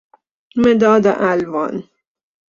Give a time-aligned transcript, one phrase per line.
[0.57, 1.83] مداد الوان